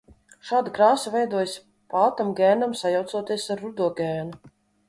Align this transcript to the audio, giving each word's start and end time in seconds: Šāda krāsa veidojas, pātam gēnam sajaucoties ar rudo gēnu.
Šāda 0.51 0.71
krāsa 0.77 1.11
veidojas, 1.15 1.53
pātam 1.95 2.33
gēnam 2.41 2.73
sajaucoties 2.83 3.49
ar 3.57 3.63
rudo 3.67 3.95
gēnu. 4.01 4.55